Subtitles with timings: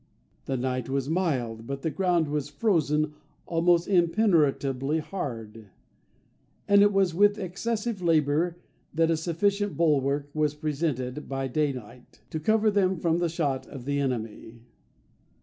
[0.45, 3.13] The night was mild, but the ground was frozen
[3.45, 5.67] almost impenetrably hard;
[6.67, 8.57] and it was with excessive labour
[8.95, 13.67] that a sufficient bulwark was presented by day light, to cover them from the shot
[13.67, 14.63] of the enemy.